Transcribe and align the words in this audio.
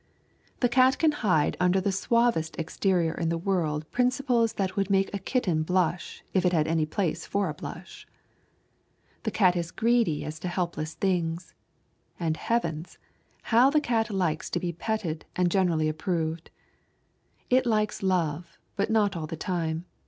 The 0.61 0.67
cat 0.67 0.97
can 0.97 1.11
hide 1.11 1.55
under 1.59 1.79
the 1.79 1.91
suavest 1.91 2.55
exterior 2.57 3.13
in 3.13 3.29
the 3.29 3.37
world 3.37 3.85
principles 3.91 4.53
that 4.53 4.75
would 4.75 4.89
make 4.89 5.13
a 5.13 5.19
kitten 5.19 5.61
blush 5.61 6.23
if 6.33 6.43
it 6.43 6.53
had 6.53 6.67
any 6.67 6.87
place 6.87 7.27
for 7.27 7.49
a 7.49 7.53
blush. 7.53 8.07
The 9.21 9.29
cat 9.29 9.55
is 9.55 9.69
greedy 9.69 10.25
as 10.25 10.39
to 10.39 10.47
helpless 10.47 10.95
things. 10.95 11.53
And 12.19 12.35
heavens, 12.35 12.97
how 13.43 13.69
the 13.69 13.79
cat 13.79 14.09
likes 14.09 14.49
to 14.49 14.59
be 14.59 14.73
petted 14.73 15.25
and 15.35 15.51
generally 15.51 15.87
approved! 15.87 16.49
It 17.51 17.67
likes 17.67 18.01
love, 18.01 18.57
but 18.75 18.89
not 18.89 19.15
all 19.15 19.27
the 19.27 19.37
time. 19.37 19.85